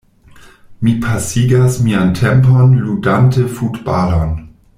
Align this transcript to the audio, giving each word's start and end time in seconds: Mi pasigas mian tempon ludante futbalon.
Mi 0.87 0.93
pasigas 1.03 1.77
mian 1.89 2.11
tempon 2.21 2.75
ludante 2.87 3.45
futbalon. 3.59 4.35